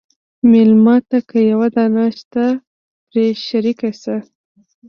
[0.51, 2.45] مېلمه ته که یوه دانه شته،
[3.09, 4.15] پرې شریک شه.